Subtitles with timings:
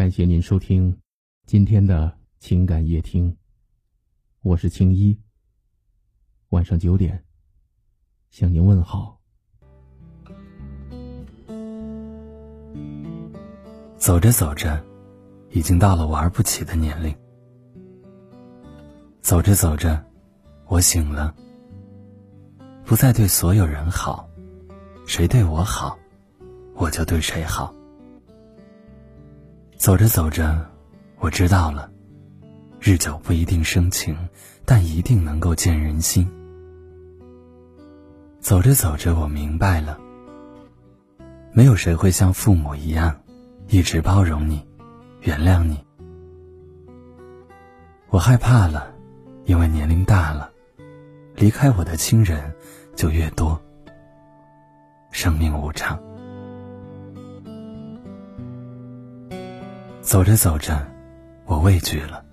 [0.00, 0.96] 感谢您收听
[1.44, 3.36] 今天的情感夜听，
[4.40, 5.14] 我是青衣。
[6.48, 7.22] 晚上九点
[8.30, 9.20] 向您问好。
[13.98, 14.82] 走着走着，
[15.50, 17.14] 已经到了玩不起的年龄。
[19.20, 20.02] 走着走着，
[20.64, 21.34] 我醒了，
[22.86, 24.26] 不再对所有人好，
[25.06, 25.98] 谁对我好，
[26.72, 27.74] 我就对谁好。
[29.80, 30.70] 走着走着，
[31.20, 31.90] 我知道了，
[32.80, 34.14] 日久不一定生情，
[34.66, 36.30] 但一定能够见人心。
[38.40, 39.98] 走着走着，我明白了，
[41.52, 43.22] 没有谁会像父母一样，
[43.68, 44.68] 一直包容你，
[45.22, 45.82] 原谅你。
[48.10, 48.92] 我害怕了，
[49.46, 50.52] 因为年龄大了，
[51.34, 52.54] 离开我的亲人
[52.94, 53.58] 就越多。
[55.10, 55.98] 生命无常。
[60.10, 60.84] 走着走着，
[61.46, 62.24] 我畏惧了，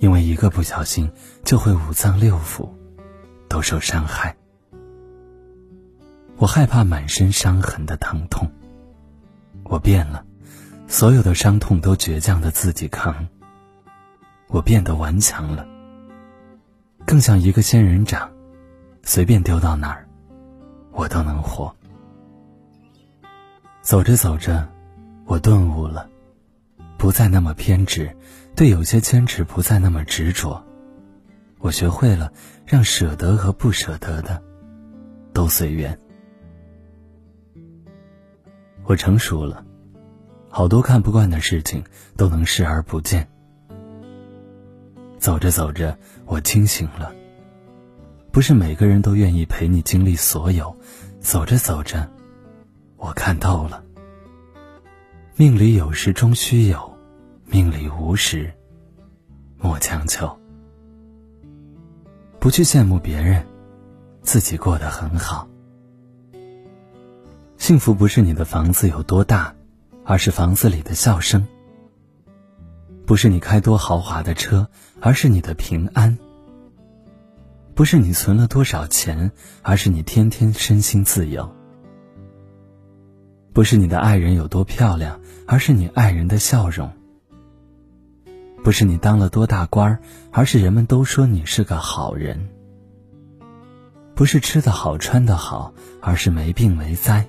[0.00, 1.08] 因为一个不小心
[1.44, 2.68] 就会五脏六腑
[3.48, 4.36] 都受伤害。
[6.36, 8.50] 我害怕满身伤痕的疼痛。
[9.62, 10.24] 我变了，
[10.88, 13.28] 所有的伤痛都倔强的自己扛。
[14.48, 15.64] 我变得顽强了，
[17.06, 18.28] 更像一个仙人掌，
[19.04, 20.08] 随便丢到哪儿，
[20.90, 21.72] 我都能活。
[23.80, 24.66] 走着走着，
[25.26, 26.09] 我顿悟了。
[27.00, 28.14] 不再那么偏执，
[28.54, 30.62] 对有些坚持不再那么执着。
[31.58, 32.30] 我学会了
[32.66, 34.42] 让舍得和不舍得的
[35.32, 35.98] 都随缘。
[38.84, 39.64] 我成熟了，
[40.50, 41.82] 好多看不惯的事情
[42.18, 43.26] 都能视而不见。
[45.18, 47.14] 走着走着，我清醒了。
[48.30, 50.76] 不是每个人都愿意陪你经历所有。
[51.18, 52.06] 走着走着，
[52.98, 53.82] 我看透了。
[55.36, 56.89] 命里有时终须有。
[57.52, 58.48] 命里无时，
[59.58, 60.38] 莫强求。
[62.38, 63.44] 不去羡慕别人，
[64.22, 65.48] 自己过得很好。
[67.58, 69.52] 幸福不是你的房子有多大，
[70.04, 71.42] 而是房子里的笑声；
[73.04, 74.68] 不是你开多豪华的车，
[75.00, 76.16] 而是你的平安；
[77.74, 79.32] 不是你存了多少钱，
[79.62, 81.50] 而是你天天身心自由；
[83.52, 86.88] 不是你的爱人有多漂亮，而是你爱人的笑容。
[88.62, 89.98] 不是你当了多大官儿，
[90.30, 92.36] 而是人们都说你是个好人；
[94.14, 97.24] 不是吃的好穿的好，而是没病没灾；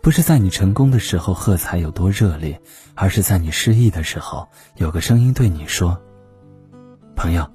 [0.00, 2.58] 不是在你成功的时候喝彩有多热烈，
[2.94, 6.00] 而是在你失意的时候有个声音对你说
[7.14, 7.46] ：“朋友，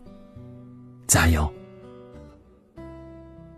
[1.08, 1.52] 加油。”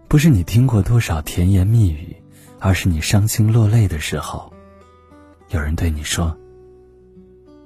[0.08, 2.16] 不是你听过多少甜言蜜语，
[2.60, 4.54] 而是你伤心落泪的时候，
[5.50, 6.38] 有人对你说：“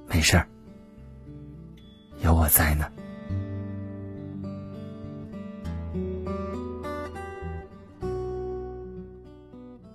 [0.09, 0.47] 没事儿。”
[2.21, 2.85] 有我在呢。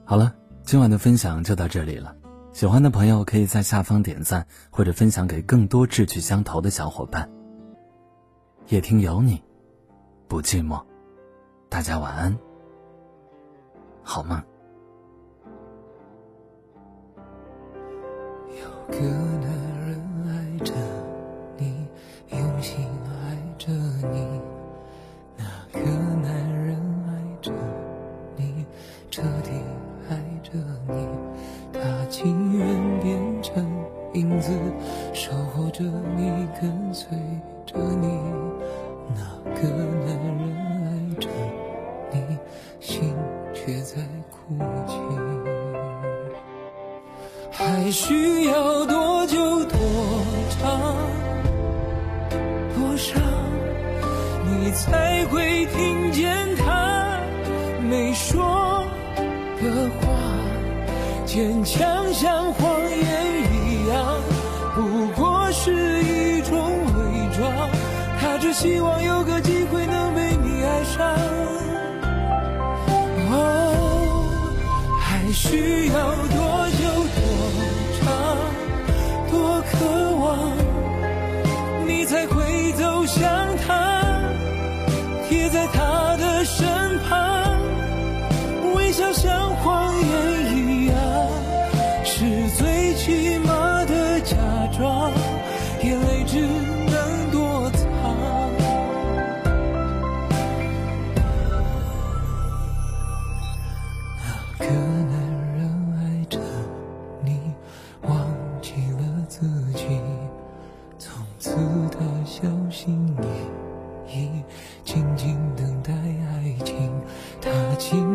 [0.04, 2.14] 好了，今晚的分享就到这里了。
[2.52, 7.28] 喜欢的朋友可以在下方点赞，或者分享给更多志趣相投的小伙伴。
[8.68, 9.42] 夜听有你，
[10.28, 10.80] 不寂寞。
[11.68, 12.38] 大家晚安，
[14.02, 14.40] 好梦。
[18.48, 19.23] 有个
[30.54, 30.94] 的你，
[31.72, 33.66] 他情愿变成
[34.12, 34.52] 影子
[35.12, 35.82] 守候着
[36.16, 37.08] 你，跟随
[37.66, 38.06] 着你，
[39.14, 39.20] 那
[39.60, 40.06] 个男
[40.38, 40.42] 人
[40.86, 40.88] 爱
[41.20, 41.28] 着
[42.12, 42.38] 你，
[42.80, 43.12] 心
[43.52, 43.96] 却在
[44.30, 44.56] 哭
[44.86, 44.94] 泣。
[47.50, 49.78] 还需要多久多
[50.50, 50.96] 长
[52.74, 53.20] 多伤，
[54.44, 57.18] 你才会听见他
[57.88, 58.84] 没说
[59.60, 60.03] 的话？
[61.34, 63.00] 坚强像谎言
[63.66, 64.06] 一样，
[64.72, 65.72] 不过是
[66.04, 66.56] 一种
[66.94, 67.68] 伪装。
[68.20, 68.52] 他只。
[68.52, 71.04] 希望有个机会能被你爱上，
[73.32, 74.54] 哦，
[75.00, 76.84] 还需要多久
[77.16, 77.18] 多
[77.98, 78.06] 长，
[79.28, 79.74] 多渴
[80.22, 80.24] 望，
[81.84, 83.26] 你才会走向
[83.66, 84.00] 他，
[85.28, 86.64] 贴在他的身
[87.08, 87.58] 旁，
[88.76, 89.83] 微笑像谎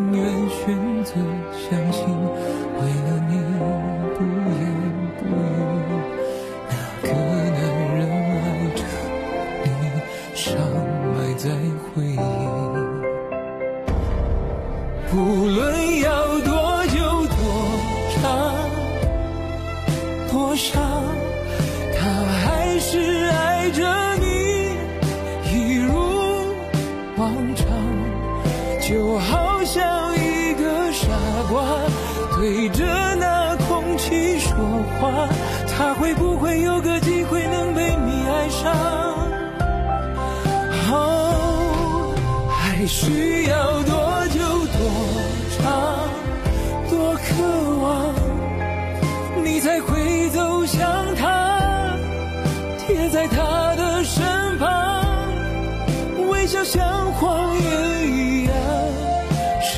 [0.00, 0.64] 宁愿选
[1.04, 1.12] 择
[1.52, 3.32] 相信，为了你
[4.16, 4.18] 不
[4.56, 4.60] 言
[5.18, 5.28] 不语。
[6.68, 7.08] 那个
[7.50, 7.60] 男
[7.94, 8.42] 人爱
[8.74, 8.80] 着
[9.64, 9.68] 你，
[10.34, 10.42] 伤
[11.14, 11.44] 埋在
[11.84, 12.16] 回忆，
[15.10, 15.12] 不
[15.46, 15.60] 论
[16.00, 16.08] 要
[16.40, 16.50] 多
[16.86, 16.96] 久、
[17.26, 17.38] 多
[18.22, 18.24] 长、
[20.30, 21.09] 多少。
[28.90, 31.06] 就好像一个傻
[31.48, 31.62] 瓜
[32.36, 32.84] 对着
[33.14, 34.52] 那空气说
[34.98, 35.28] 话，
[35.68, 38.74] 他会不会有个机会能被你爱上？
[40.90, 42.12] 哦，
[42.50, 43.94] 还需要多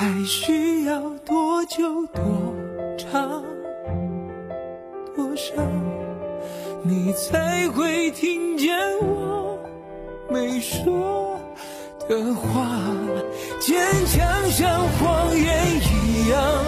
[0.00, 2.24] 还需要多久多
[2.96, 3.44] 长
[5.14, 5.52] 多少，
[6.82, 9.58] 你才会听见我
[10.30, 11.38] 没说
[12.08, 12.80] 的话？
[13.60, 16.64] 坚强像谎言一样，